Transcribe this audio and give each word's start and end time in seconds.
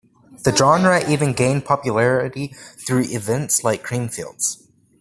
The 0.41 0.55
genre 0.55 1.07
even 1.07 1.33
gained 1.33 1.65
popularity 1.65 2.55
through 2.87 3.05
events 3.11 3.63
like 3.63 3.83
Creamfields. 3.85 4.63